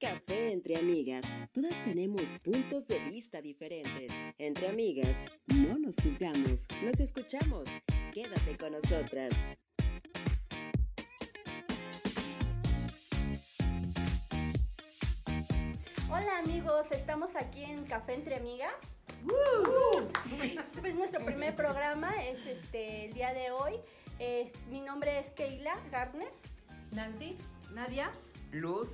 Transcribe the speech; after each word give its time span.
Café 0.00 0.52
entre 0.52 0.78
amigas. 0.78 1.26
Todas 1.52 1.82
tenemos 1.84 2.34
puntos 2.38 2.86
de 2.86 2.98
vista 3.00 3.42
diferentes. 3.42 4.10
Entre 4.38 4.66
amigas, 4.66 5.22
no 5.46 5.78
nos 5.78 5.96
juzgamos, 5.96 6.66
nos 6.82 7.00
escuchamos. 7.00 7.68
Quédate 8.14 8.56
con 8.56 8.72
nosotras. 8.72 9.34
Hola 16.08 16.38
amigos, 16.38 16.90
estamos 16.92 17.36
aquí 17.36 17.64
en 17.64 17.84
Café 17.84 18.14
entre 18.14 18.36
amigas. 18.36 18.72
Pues 20.80 20.94
nuestro 20.94 21.22
primer 21.26 21.54
programa 21.54 22.10
es 22.24 22.46
este 22.46 23.04
el 23.04 23.12
día 23.12 23.34
de 23.34 23.50
hoy. 23.50 23.74
Es, 24.18 24.54
mi 24.70 24.80
nombre 24.80 25.18
es 25.18 25.28
Keila 25.32 25.78
Gardner. 25.90 26.30
Nancy, 26.92 27.36
Nadia, 27.74 28.10
Luz, 28.50 28.88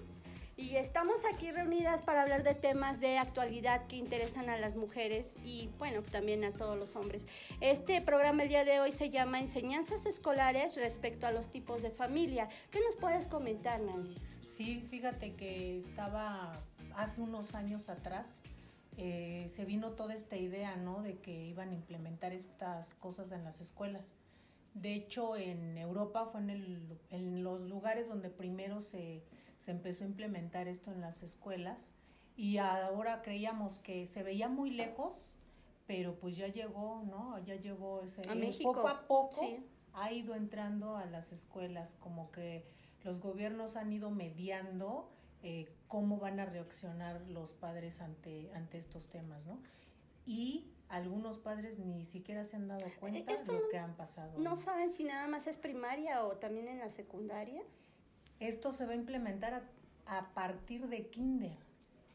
Y 0.58 0.76
estamos 0.76 1.16
aquí 1.30 1.50
reunidas 1.52 2.00
para 2.00 2.22
hablar 2.22 2.42
de 2.42 2.54
temas 2.54 2.98
de 2.98 3.18
actualidad 3.18 3.86
que 3.88 3.96
interesan 3.96 4.48
a 4.48 4.56
las 4.56 4.74
mujeres 4.74 5.36
y 5.44 5.68
bueno, 5.78 6.02
también 6.02 6.44
a 6.44 6.52
todos 6.52 6.78
los 6.78 6.96
hombres. 6.96 7.26
Este 7.60 8.00
programa 8.00 8.42
el 8.44 8.48
día 8.48 8.64
de 8.64 8.80
hoy 8.80 8.90
se 8.90 9.10
llama 9.10 9.38
Enseñanzas 9.38 10.06
escolares 10.06 10.76
respecto 10.76 11.26
a 11.26 11.30
los 11.30 11.50
tipos 11.50 11.82
de 11.82 11.90
familia. 11.90 12.48
¿Qué 12.70 12.80
nos 12.80 12.96
puedes 12.96 13.26
comentar, 13.26 13.80
Nancy? 13.80 14.18
sí, 14.48 14.80
fíjate 14.88 15.34
que 15.34 15.76
estaba 15.78 16.62
hace 16.94 17.20
unos 17.20 17.54
años 17.54 17.90
atrás, 17.90 18.40
eh, 18.96 19.46
se 19.50 19.66
vino 19.66 19.90
toda 19.90 20.14
esta 20.14 20.36
idea, 20.38 20.76
¿no? 20.76 21.02
De 21.02 21.18
que 21.18 21.44
iban 21.48 21.68
a 21.70 21.74
implementar 21.74 22.32
estas 22.32 22.94
cosas 22.94 23.30
en 23.32 23.44
las 23.44 23.60
escuelas. 23.60 24.06
De 24.72 24.94
hecho, 24.94 25.36
en 25.36 25.76
Europa 25.76 26.24
fue 26.32 26.40
en, 26.40 26.48
el- 26.50 26.98
en 27.10 27.44
los 27.44 27.60
lugares 27.68 28.08
donde 28.08 28.30
primero 28.30 28.80
se, 28.80 29.22
se 29.58 29.70
empezó 29.70 30.04
a 30.04 30.06
implementar 30.06 30.68
esto 30.68 30.90
en 30.90 31.00
las 31.00 31.22
escuelas 31.22 31.92
y 32.36 32.58
ahora 32.58 33.22
creíamos 33.22 33.78
que 33.78 34.06
se 34.06 34.22
veía 34.22 34.48
muy 34.48 34.70
lejos, 34.70 35.16
pero 35.86 36.18
pues 36.18 36.36
ya 36.36 36.48
llegó, 36.48 37.02
¿no? 37.06 37.38
Ya 37.44 37.54
llegó 37.56 38.02
ese... 38.02 38.22
A 38.28 38.34
México, 38.34 38.72
Poco 38.72 38.88
a 38.88 39.06
poco 39.06 39.40
sí. 39.40 39.64
ha 39.94 40.12
ido 40.12 40.34
entrando 40.34 40.96
a 40.96 41.06
las 41.06 41.32
escuelas, 41.32 41.94
como 41.98 42.30
que 42.30 42.66
los 43.04 43.20
gobiernos 43.20 43.76
han 43.76 43.92
ido 43.92 44.10
mediando 44.10 45.08
eh, 45.42 45.72
cómo 45.88 46.18
van 46.18 46.40
a 46.40 46.44
reaccionar 46.44 47.22
los 47.28 47.52
padres 47.52 48.00
ante, 48.00 48.50
ante 48.54 48.78
estos 48.78 49.08
temas, 49.08 49.46
¿no? 49.46 49.58
Y 50.26 50.72
algunos 50.88 51.38
padres 51.38 51.78
ni 51.78 52.04
siquiera 52.04 52.44
se 52.44 52.56
han 52.56 52.68
dado 52.68 52.84
cuenta 53.00 53.32
esto 53.32 53.52
de 53.52 53.60
lo 53.60 53.68
que 53.68 53.78
han 53.78 53.94
pasado. 53.96 54.38
¿No 54.38 54.56
saben 54.56 54.90
si 54.90 55.04
nada 55.04 55.26
más 55.28 55.46
es 55.46 55.56
primaria 55.56 56.24
o 56.24 56.36
también 56.36 56.68
en 56.68 56.78
la 56.80 56.90
secundaria? 56.90 57.62
Esto 58.40 58.72
se 58.72 58.86
va 58.86 58.92
a 58.92 58.96
implementar 58.96 59.54
a, 59.54 59.62
a 60.06 60.34
partir 60.34 60.88
de 60.88 61.06
kinder. 61.06 61.56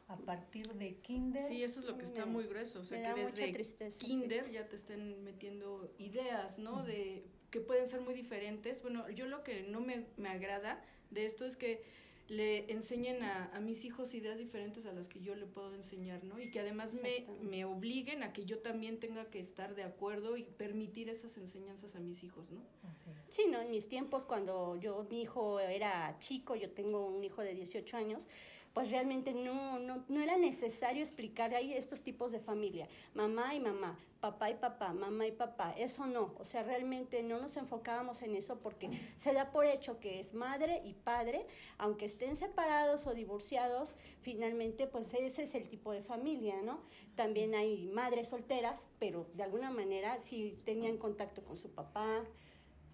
A 0.08 0.18
partir 0.18 0.74
de 0.74 0.96
kinder. 0.96 1.48
sí, 1.48 1.64
eso 1.64 1.80
es 1.80 1.86
lo 1.86 1.98
que 1.98 2.04
está 2.04 2.26
muy 2.26 2.44
grueso, 2.44 2.82
o 2.82 2.84
sea, 2.84 2.98
me 2.98 3.04
que 3.04 3.10
da 3.10 3.16
mucha 3.16 3.30
desde 3.30 3.54
tristeza, 3.54 3.98
kinder 3.98 4.52
ya 4.52 4.68
te 4.68 4.76
estén 4.76 5.24
metiendo 5.24 5.94
ideas, 6.00 6.60
¿no? 6.60 6.84
De 6.84 7.24
que 7.50 7.62
pueden 7.62 7.88
ser 7.88 8.02
muy 8.02 8.14
diferentes. 8.14 8.82
Bueno, 8.82 9.10
yo 9.10 9.26
lo 9.28 9.44
que 9.44 9.64
no 9.64 9.80
me, 9.80 10.06
me 10.18 10.28
agrada 10.28 10.84
de 11.12 11.26
esto 11.26 11.46
es 11.46 11.56
que 11.56 11.84
le 12.32 12.72
enseñen 12.72 13.24
a, 13.24 13.52
a 13.54 13.60
mis 13.60 13.84
hijos 13.84 14.14
ideas 14.14 14.38
diferentes 14.38 14.86
a 14.86 14.94
las 14.94 15.10
que 15.10 15.20
yo 15.20 15.36
le 15.36 15.46
puedo 15.46 15.76
enseñar, 15.76 16.24
¿no? 16.24 16.40
Y 16.40 16.50
que 16.50 16.62
además 16.62 17.04
me, 17.04 17.26
me 17.42 17.66
obliguen 17.66 18.24
a 18.24 18.32
que 18.32 18.46
yo 18.46 18.60
también 18.60 19.02
tenga 19.02 19.26
que 19.26 19.42
estar 19.42 19.76
de 19.76 19.84
acuerdo 19.84 20.38
y 20.38 20.44
permitir 20.44 21.10
esas 21.10 21.36
enseñanzas 21.36 21.98
a 21.98 22.00
mis 22.00 22.24
hijos, 22.24 22.50
¿no? 22.50 22.62
Así 22.90 23.10
es. 23.10 23.36
Sí, 23.36 23.48
no, 23.50 23.60
en 23.60 23.70
mis 23.70 23.90
tiempos 23.90 24.26
cuando 24.26 24.78
yo 24.78 25.06
mi 25.10 25.24
hijo 25.24 25.60
era 25.60 26.18
chico, 26.20 26.56
yo 26.56 26.70
tengo 26.70 27.06
un 27.06 27.22
hijo 27.26 27.42
de 27.42 27.54
18 27.54 27.98
años, 27.98 28.26
pues 28.74 28.92
realmente 28.92 29.34
no 29.34 29.80
no 29.80 30.04
no 30.08 30.22
era 30.22 30.38
necesario 30.38 31.02
explicar 31.02 31.54
ahí 31.54 31.74
estos 31.74 32.02
tipos 32.02 32.32
de 32.32 32.40
familia, 32.40 32.88
mamá 33.14 33.54
y 33.56 33.60
mamá, 33.60 33.98
papá 34.20 34.50
y 34.50 34.56
papá, 34.56 34.94
mamá 34.94 35.28
y 35.28 35.32
papá, 35.32 35.74
eso 35.78 36.06
no, 36.06 36.34
o 36.38 36.44
sea, 36.44 36.64
realmente 36.64 37.24
no 37.24 37.40
nos 37.40 37.58
enfocábamos 37.58 38.22
en 38.22 38.36
eso 38.36 38.60
porque 38.60 38.90
se 39.16 39.34
da 39.34 39.52
por 39.52 39.66
hecho 39.66 40.00
que 40.00 40.20
es 40.20 40.34
madre 40.34 40.82
y 40.86 40.94
padre, 40.94 41.46
aunque 41.78 42.06
estén 42.06 42.36
separados 42.36 43.08
o 43.08 43.14
divorciados, 43.14 43.96
finalmente 44.22 44.88
pues 44.88 45.14
ese 45.14 45.44
es 45.44 45.56
el 45.56 45.68
tipo 45.68 45.92
de 45.92 46.04
familia, 46.04 46.62
¿no? 46.62 46.82
También 47.16 47.56
hay 47.56 47.88
madres 47.88 48.30
solteras, 48.30 48.88
pero 49.00 49.28
de 49.34 49.44
alguna 49.44 49.70
manera 49.70 50.20
sí 50.20 50.60
tenían 50.66 50.98
contacto 50.98 51.44
con 51.44 51.58
su 51.58 51.70
papá, 51.70 52.24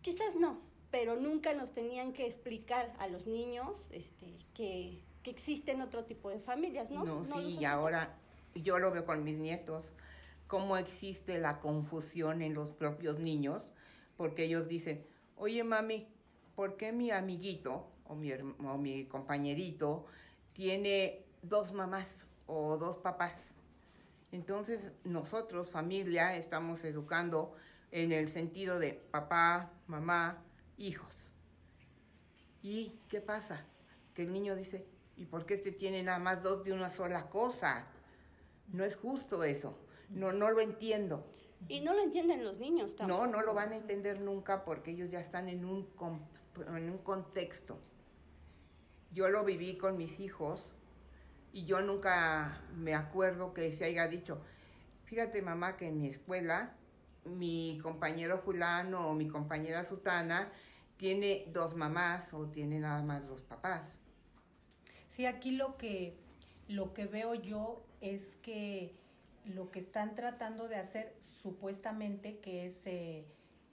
Quizás 0.08 0.38
no, 0.38 0.62
pero 0.90 1.16
nunca 1.18 1.54
nos 1.54 1.74
tenían 1.74 2.14
que 2.14 2.26
explicar 2.26 2.96
a 3.00 3.08
los 3.08 3.28
niños 3.28 3.90
este, 3.92 4.38
que, 4.54 5.04
que 5.28 5.32
existen 5.32 5.82
otro 5.82 6.06
tipo 6.06 6.30
de 6.30 6.40
familias, 6.40 6.90
¿no? 6.90 7.04
no, 7.04 7.26
sí, 7.26 7.58
y 7.60 7.66
ahora 7.66 8.16
yo 8.56 8.80
lo 8.80 8.92
veo 8.92 9.06
con 9.06 9.26
mis 9.26 9.38
nietos, 9.38 9.92
cómo 10.48 10.78
existe 10.78 11.38
la 11.38 11.60
confusión 11.60 12.42
en 12.42 12.54
los 12.54 12.72
propios 12.72 13.20
niños, 13.20 13.74
porque 14.16 14.46
ellos 14.46 14.70
dicen, 14.70 15.06
oye 15.36 15.66
mami, 15.66 16.08
¿por 16.56 16.78
qué 16.78 16.94
mi 16.94 17.12
amiguito 17.12 17.92
o 18.06 18.16
mi, 18.16 18.32
o 18.32 18.78
mi 18.78 19.04
compañerito 19.04 20.06
tiene 20.54 21.26
dos 21.42 21.74
mamás 21.74 22.26
o 22.46 22.78
dos 22.78 22.96
papás? 22.96 23.52
Entonces 24.32 24.94
nosotros, 25.04 25.70
familia, 25.70 26.38
estamos 26.38 26.86
educando 26.86 27.54
en 27.92 28.14
el 28.14 28.30
sentido 28.30 28.80
de 28.80 28.94
papá, 28.94 29.74
mamá, 29.88 30.42
hijos. 30.78 31.12
¿Y 32.64 32.94
qué 33.10 33.20
pasa? 33.20 33.66
Que 34.14 34.22
el 34.22 34.32
niño 34.32 34.56
dice, 34.56 34.88
¿y 35.18 35.26
por 35.26 35.46
qué 35.46 35.56
este 35.56 35.72
tiene 35.72 36.04
nada 36.04 36.20
más 36.20 36.44
dos 36.44 36.64
de 36.64 36.72
una 36.72 36.92
sola 36.92 37.30
cosa? 37.30 37.88
No 38.68 38.86
es 38.86 38.96
justo 38.96 39.44
eso. 39.44 39.78
No, 40.10 40.32
no 40.32 40.52
lo 40.52 40.62
entiendo. 40.62 41.26
Y 41.68 41.82
no 41.82 41.94
lo 41.94 42.02
entienden 42.02 42.44
los 42.44 42.60
niños 42.60 42.96
tampoco. 42.96 43.26
No, 43.26 43.32
no 43.32 43.42
lo 43.42 43.54
van 43.54 43.74
a 43.74 43.78
entender 43.78 44.22
nunca 44.22 44.64
porque 44.64 44.92
ellos 44.92 45.10
ya 45.10 45.20
están 45.20 45.50
en 45.50 45.66
un, 45.66 45.90
en 46.68 46.90
un 46.90 46.98
contexto. 47.00 47.80
Yo 49.12 49.28
lo 49.30 49.44
viví 49.44 49.78
con 49.78 49.98
mis 49.98 50.20
hijos 50.20 50.70
y 51.52 51.66
yo 51.66 51.82
nunca 51.82 52.62
me 52.76 52.94
acuerdo 52.94 53.54
que 53.54 53.72
se 53.72 53.86
haya 53.86 54.08
dicho, 54.08 54.40
fíjate 55.06 55.42
mamá 55.42 55.78
que 55.78 55.88
en 55.88 56.00
mi 56.00 56.08
escuela 56.08 56.76
mi 57.26 57.80
compañero 57.82 58.38
fulano 58.38 59.10
o 59.10 59.14
mi 59.14 59.28
compañera 59.28 59.84
sutana 59.84 60.52
tiene 60.98 61.46
dos 61.52 61.76
mamás 61.76 62.34
o 62.34 62.48
tiene 62.48 62.80
nada 62.80 63.02
más 63.02 63.28
dos 63.28 63.42
papás. 63.42 63.98
Sí, 65.18 65.26
aquí 65.26 65.50
lo 65.50 65.78
que, 65.78 66.14
lo 66.68 66.94
que 66.94 67.08
veo 67.08 67.34
yo 67.34 67.82
es 68.02 68.36
que 68.44 68.94
lo 69.46 69.72
que 69.72 69.80
están 69.80 70.14
tratando 70.14 70.68
de 70.68 70.76
hacer 70.76 71.12
supuestamente 71.18 72.38
que 72.38 72.68
es 72.68 72.86
eh, 72.86 73.26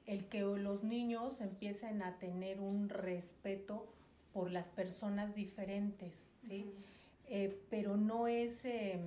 el 0.06 0.25
que 0.25 0.41
los 0.41 0.84
niños 0.84 1.43
empiecen 1.43 2.03
a 2.03 2.16
tener 2.16 2.60
un 2.60 2.88
respeto 2.88 3.87
por 4.32 4.50
las 4.50 4.71
personas 4.71 5.34
diferentes, 5.34 6.25
¿sí? 6.41 6.72
Eh, 7.28 7.61
pero 7.69 7.99
no 7.99 8.26
es, 8.26 8.65
eh, 8.65 8.99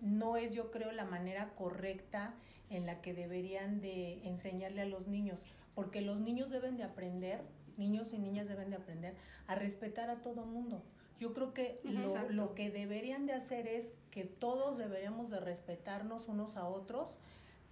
no 0.00 0.38
es 0.38 0.54
yo 0.54 0.70
creo 0.70 0.92
la 0.92 1.04
manera 1.04 1.50
correcta 1.56 2.32
en 2.70 2.86
la 2.86 3.02
que 3.02 3.12
deberían 3.12 3.82
de 3.82 4.26
enseñarle 4.26 4.80
a 4.80 4.86
los 4.86 5.08
niños, 5.08 5.40
porque 5.74 6.00
los 6.00 6.20
niños 6.20 6.48
deben 6.48 6.78
de 6.78 6.84
aprender, 6.84 7.42
niños 7.76 8.14
y 8.14 8.18
niñas 8.18 8.48
deben 8.48 8.70
de 8.70 8.76
aprender 8.76 9.14
a 9.46 9.56
respetar 9.56 10.08
a 10.08 10.22
todo 10.22 10.46
mundo. 10.46 10.82
Yo 11.18 11.32
creo 11.32 11.54
que 11.54 11.80
lo, 11.84 12.28
lo 12.30 12.54
que 12.54 12.70
deberían 12.70 13.26
de 13.26 13.32
hacer 13.32 13.66
es 13.66 13.94
que 14.10 14.24
todos 14.24 14.76
deberíamos 14.76 15.30
de 15.30 15.40
respetarnos 15.40 16.28
unos 16.28 16.56
a 16.56 16.66
otros, 16.66 17.16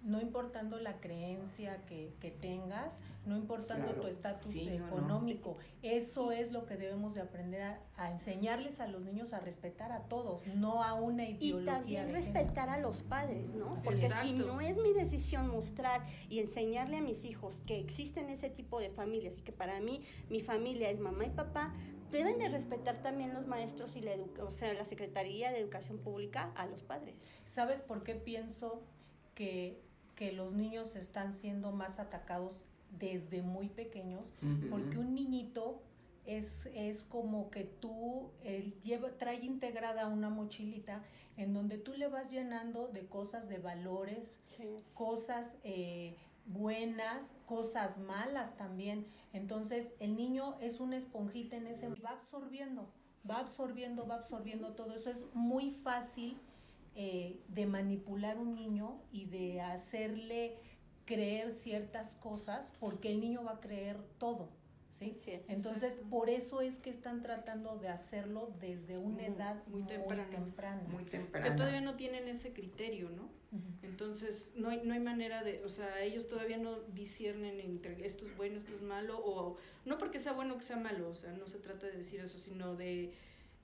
no 0.01 0.21
importando 0.21 0.77
la 0.79 0.99
creencia 1.01 1.83
que, 1.85 2.13
que 2.19 2.29
tengas, 2.31 3.01
no 3.25 3.35
importando 3.37 3.85
Claro. 3.87 4.01
tu 4.01 4.07
estatus 4.07 4.51
Sí, 4.51 4.65
no, 4.69 4.77
no. 4.79 4.87
económico. 4.87 5.57
Eso 5.81 6.31
es 6.31 6.51
lo 6.51 6.65
que 6.65 6.77
debemos 6.77 7.15
de 7.15 7.21
aprender 7.21 7.61
a, 7.63 7.79
a 7.97 8.11
enseñarles 8.11 8.79
a 8.79 8.87
los 8.87 9.03
niños 9.03 9.33
a 9.33 9.39
respetar 9.39 9.91
a 9.91 10.01
todos, 10.03 10.45
no 10.47 10.83
a 10.83 10.93
una 10.93 11.23
Y 11.27 11.35
ideología. 11.37 11.73
también 11.73 12.07
de 12.07 12.13
respetar 12.13 12.65
género. 12.67 12.71
a 12.73 12.77
los 12.79 13.01
padres, 13.03 13.53
¿no? 13.55 13.79
Porque 13.83 14.09
si 14.09 14.31
no 14.33 14.61
es 14.61 14.77
mi 14.77 14.93
decisión 14.93 15.47
mostrar 15.47 16.03
y 16.29 16.39
enseñarle 16.39 16.97
a 16.97 17.01
mis 17.01 17.25
hijos 17.25 17.61
que 17.65 17.79
existen 17.79 18.29
ese 18.29 18.49
tipo 18.49 18.79
de 18.79 18.89
familias 18.91 19.39
y 19.39 19.41
que 19.41 19.51
para 19.51 19.79
mí 19.79 20.03
mi 20.29 20.39
familia 20.39 20.89
es 20.91 20.99
mamá 20.99 21.25
y 21.25 21.29
papá, 21.31 21.73
deben 22.11 22.37
de 22.37 22.47
respetar 22.49 23.01
también 23.01 23.33
los 23.33 23.47
maestros 23.47 23.95
y 23.95 24.01
la 24.01 24.15
edu- 24.15 24.39
o 24.39 24.51
sea, 24.51 24.71
la 24.75 24.85
Secretaría 24.85 25.51
de 25.51 25.59
Educación 25.59 25.97
Pública 25.97 26.51
a 26.55 26.67
los 26.67 26.83
padres. 26.83 27.15
¿Sabes 27.45 27.81
por 27.81 28.03
qué 28.03 28.13
pienso 28.15 28.83
que, 29.35 29.79
que 30.15 30.31
los 30.31 30.53
niños 30.53 30.95
están 30.95 31.33
siendo 31.33 31.71
más 31.71 31.99
atacados 31.99 32.65
desde 32.97 33.41
muy 33.41 33.69
pequeños? 33.69 34.33
Porque 34.69 34.97
un 34.97 35.13
niñito 35.13 35.81
es, 36.25 36.67
es 36.73 37.03
como 37.03 37.51
que 37.51 37.65
tú 37.65 38.31
él 38.43 38.73
lleva, 38.81 39.11
trae 39.11 39.45
integrada 39.45 40.07
una 40.07 40.29
mochilita 40.29 41.03
en 41.37 41.53
donde 41.53 41.77
tú 41.77 41.93
le 41.93 42.07
vas 42.07 42.31
llenando 42.31 42.87
de 42.87 43.05
cosas 43.05 43.47
de 43.47 43.59
valores, 43.59 44.39
cosas 44.95 45.55
eh, 45.63 46.15
buenas, 46.47 47.33
cosas 47.45 47.99
malas 47.99 48.57
también. 48.57 49.05
Entonces 49.33 49.91
el 49.99 50.15
niño 50.15 50.55
es 50.61 50.79
una 50.79 50.97
esponjita 50.97 51.57
en 51.57 51.67
ese, 51.67 51.89
va 51.89 52.11
absorbiendo 52.11 52.87
va 53.29 53.39
absorbiendo, 53.39 54.07
va 54.07 54.15
absorbiendo 54.15 54.73
todo 54.73 54.95
eso. 54.95 55.09
Es 55.09 55.23
muy 55.33 55.71
fácil 55.71 56.39
eh, 56.95 57.41
de 57.49 57.65
manipular 57.65 58.37
un 58.37 58.55
niño 58.55 59.01
y 59.11 59.25
de 59.25 59.61
hacerle 59.61 60.57
creer 61.05 61.51
ciertas 61.51 62.15
cosas 62.15 62.73
porque 62.79 63.11
el 63.11 63.19
niño 63.19 63.43
va 63.43 63.53
a 63.53 63.59
creer 63.59 63.97
todo. 64.17 64.49
¿sí? 64.91 65.13
Entonces, 65.49 65.97
por 66.09 66.29
eso 66.29 66.61
es 66.61 66.79
que 66.79 66.89
están 66.89 67.21
tratando 67.21 67.77
de 67.77 67.89
hacerlo 67.89 68.53
desde 68.59 68.97
una 68.97 69.25
edad 69.25 69.61
muy, 69.67 69.83
temprana. 69.83 70.25
Muy 70.89 71.03
temprana. 71.03 71.49
Que 71.49 71.51
todavía 71.51 71.81
no 71.81 71.95
tienen 71.95 72.27
ese 72.27 72.53
criterio, 72.53 73.09
¿no? 73.09 73.29
Entonces, 73.83 74.51
no 74.55 74.69
hay, 74.69 74.81
no 74.83 74.93
hay 74.93 74.99
manera 74.99 75.43
de, 75.43 75.63
o 75.63 75.69
sea, 75.69 76.01
ellos 76.01 76.27
todavía 76.27 76.57
no 76.57 76.79
disciernen 76.93 77.59
entre 77.61 78.05
esto 78.05 78.25
es 78.25 78.35
bueno, 78.35 78.57
esto 78.57 78.75
es 78.75 78.81
malo, 78.81 79.17
o 79.23 79.55
no 79.85 79.97
porque 79.97 80.19
sea 80.19 80.33
bueno 80.33 80.57
que 80.57 80.63
sea 80.63 80.75
malo, 80.75 81.09
o 81.09 81.15
sea, 81.15 81.31
no 81.31 81.47
se 81.47 81.59
trata 81.59 81.87
de 81.87 81.93
decir 81.93 82.19
eso, 82.19 82.37
sino 82.37 82.75
de 82.75 83.13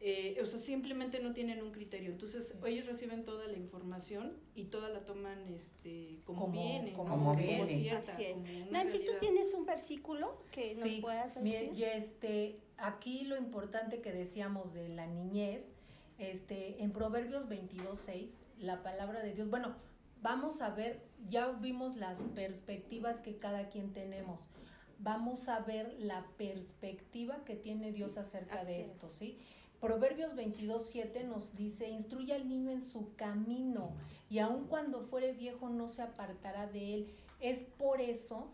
eh, 0.03 0.39
o 0.41 0.47
sea, 0.47 0.57
simplemente 0.57 1.19
no 1.19 1.31
tienen 1.31 1.61
un 1.61 1.71
criterio. 1.71 2.09
Entonces, 2.09 2.55
ellos 2.65 2.87
reciben 2.87 3.23
toda 3.23 3.45
la 3.45 3.55
información 3.55 4.35
y 4.55 4.63
toda 4.65 4.89
la 4.89 5.05
toman 5.05 5.47
este, 5.47 6.21
como, 6.25 6.47
viene, 6.47 6.91
como, 6.93 7.35
viene. 7.35 7.91
Así 7.91 8.23
es. 8.23 8.71
Nancy, 8.71 9.05
¿tú 9.05 9.11
tienes 9.19 9.53
un 9.53 9.67
versículo 9.67 10.41
que 10.51 10.73
nos 10.73 10.89
puedas 11.01 11.35
decir? 11.35 11.71
Y 11.75 11.83
este, 11.83 12.59
aquí 12.77 13.25
lo 13.25 13.37
importante 13.37 14.01
que 14.01 14.11
decíamos 14.11 14.73
de 14.73 14.89
la 14.89 15.05
niñez, 15.05 15.71
este, 16.17 16.81
en 16.81 16.93
Proverbios 16.93 17.47
22.6, 17.47 18.39
la 18.57 18.81
palabra 18.81 19.21
de 19.21 19.35
Dios, 19.35 19.51
bueno, 19.51 19.75
vamos 20.23 20.61
a 20.61 20.71
ver, 20.71 21.03
ya 21.29 21.51
vimos 21.51 21.95
las 21.95 22.23
perspectivas 22.33 23.19
que 23.19 23.37
cada 23.37 23.69
quien 23.69 23.93
tenemos. 23.93 24.49
Vamos 24.97 25.47
a 25.47 25.59
ver 25.59 25.95
la 25.99 26.25
perspectiva 26.37 27.43
que 27.45 27.55
tiene 27.55 27.91
Dios 27.91 28.17
acerca 28.17 28.63
de 28.63 28.81
esto, 28.81 29.07
¿sí? 29.07 29.37
Proverbios 29.81 30.35
22.7 30.35 31.25
nos 31.25 31.55
dice, 31.55 31.89
instruye 31.89 32.35
al 32.35 32.47
niño 32.47 32.69
en 32.69 32.83
su 32.83 33.15
camino 33.15 33.93
y 34.29 34.37
aun 34.37 34.65
cuando 34.67 35.01
fuere 35.01 35.33
viejo 35.33 35.69
no 35.69 35.89
se 35.89 36.03
apartará 36.03 36.67
de 36.67 36.93
él. 36.93 37.07
Es 37.39 37.63
por 37.63 37.99
eso 37.99 38.47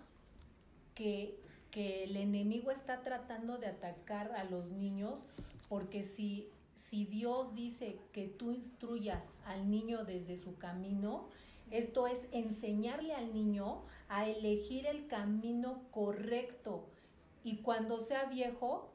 que, 0.95 1.37
que 1.69 2.05
el 2.05 2.15
enemigo 2.15 2.71
está 2.71 3.01
tratando 3.01 3.57
de 3.57 3.67
atacar 3.67 4.31
a 4.31 4.45
los 4.45 4.71
niños, 4.71 5.19
porque 5.67 6.05
si, 6.05 6.47
si 6.75 7.03
Dios 7.03 7.53
dice 7.53 7.99
que 8.13 8.29
tú 8.29 8.53
instruyas 8.53 9.37
al 9.45 9.69
niño 9.69 10.05
desde 10.05 10.37
su 10.37 10.57
camino, 10.57 11.27
esto 11.71 12.07
es 12.07 12.21
enseñarle 12.31 13.13
al 13.13 13.33
niño 13.33 13.81
a 14.07 14.29
elegir 14.29 14.87
el 14.87 15.07
camino 15.07 15.81
correcto 15.91 16.85
y 17.43 17.57
cuando 17.57 17.99
sea 17.99 18.25
viejo 18.25 18.89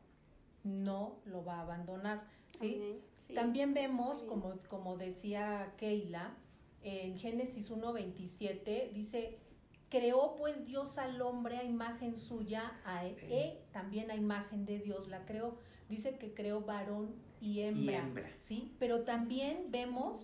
no 0.65 1.17
lo 1.25 1.45
va 1.45 1.57
a 1.57 1.61
abandonar. 1.63 2.25
¿sí? 2.59 3.01
También 3.35 3.75
vemos, 3.75 4.23
como, 4.23 4.59
como 4.69 4.97
decía 4.97 5.73
Keila, 5.77 6.35
en 6.83 7.19
Génesis 7.19 7.71
1.27, 7.71 8.93
dice, 8.93 9.39
creó 9.89 10.35
pues 10.37 10.65
Dios 10.65 10.99
al 10.99 11.21
hombre 11.23 11.59
a 11.59 11.65
imagen 11.65 12.17
suya, 12.17 12.81
a 12.85 13.07
e, 13.07 13.63
también 13.73 14.11
a 14.11 14.17
imagen 14.17 14.65
de 14.65 14.79
Dios 14.79 15.09
la 15.09 15.25
creó. 15.25 15.59
Dice 15.89 16.17
que 16.17 16.33
creó 16.33 16.63
varón 16.63 17.15
y 17.41 17.61
hembra, 17.61 18.11
¿sí? 18.41 18.75
Pero 18.79 19.03
también 19.05 19.67
vemos, 19.69 20.19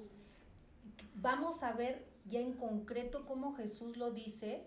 vamos 1.14 1.62
a 1.62 1.72
ver 1.72 2.06
ya 2.24 2.40
en 2.40 2.54
concreto 2.54 3.26
cómo 3.26 3.54
Jesús 3.54 3.96
lo 3.96 4.10
dice, 4.10 4.64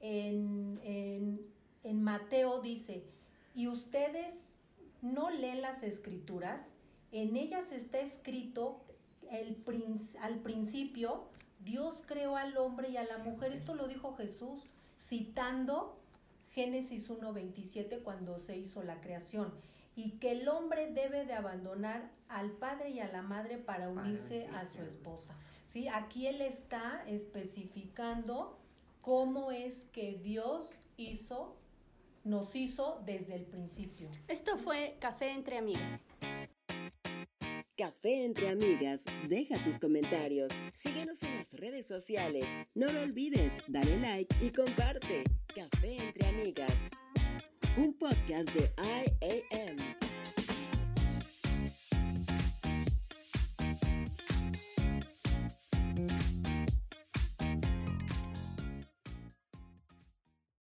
en, 0.00 0.80
en, 0.84 1.40
en 1.82 2.02
Mateo 2.02 2.60
dice, 2.60 3.04
y 3.54 3.68
ustedes 3.68 4.53
no 5.04 5.28
leen 5.30 5.60
las 5.60 5.82
escrituras, 5.82 6.72
en 7.12 7.36
ellas 7.36 7.70
está 7.72 8.00
escrito 8.00 8.80
el, 9.30 9.62
al 10.20 10.38
principio, 10.38 11.28
Dios 11.60 12.02
creó 12.06 12.36
al 12.36 12.56
hombre 12.56 12.88
y 12.88 12.96
a 12.96 13.04
la 13.04 13.18
mujer, 13.18 13.52
esto 13.52 13.74
lo 13.74 13.86
dijo 13.86 14.16
Jesús, 14.16 14.62
citando 14.98 16.00
Génesis 16.52 17.10
1.27 17.10 18.02
cuando 18.02 18.38
se 18.40 18.56
hizo 18.56 18.82
la 18.82 19.02
creación, 19.02 19.52
y 19.94 20.12
que 20.12 20.32
el 20.32 20.48
hombre 20.48 20.90
debe 20.90 21.26
de 21.26 21.34
abandonar 21.34 22.10
al 22.28 22.52
padre 22.52 22.88
y 22.90 23.00
a 23.00 23.12
la 23.12 23.20
madre 23.20 23.58
para 23.58 23.90
unirse 23.90 24.48
a 24.54 24.64
su 24.64 24.82
esposa. 24.82 25.36
¿Sí? 25.66 25.86
Aquí 25.86 26.26
él 26.26 26.40
está 26.40 27.04
especificando 27.06 28.58
cómo 29.02 29.52
es 29.52 29.84
que 29.92 30.14
Dios 30.14 30.78
hizo 30.96 31.56
nos 32.24 32.56
hizo 32.56 33.02
desde 33.04 33.34
el 33.34 33.44
principio. 33.44 34.10
Esto 34.28 34.56
fue 34.58 34.96
Café 35.00 35.30
entre 35.30 35.58
Amigas. 35.58 36.00
Café 37.76 38.24
entre 38.24 38.50
amigas, 38.50 39.02
deja 39.28 39.60
tus 39.64 39.80
comentarios, 39.80 40.52
síguenos 40.74 41.24
en 41.24 41.34
las 41.34 41.54
redes 41.54 41.88
sociales, 41.88 42.46
no 42.72 42.92
lo 42.92 43.00
olvides, 43.00 43.52
dale 43.66 43.98
like 43.98 44.32
y 44.40 44.50
comparte. 44.50 45.24
Café 45.52 45.96
entre 45.96 46.28
amigas, 46.28 46.88
un 47.76 47.92
podcast 47.94 48.48
de 48.50 48.72
IAM. 48.78 49.53